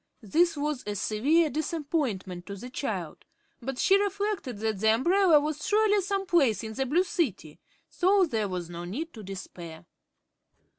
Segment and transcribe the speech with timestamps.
[0.23, 3.23] This was a severe disappointment to the child,
[3.61, 8.25] but she reflected that the umbrella was surely some place in the Blue City, so
[8.25, 9.85] there was no need to despair.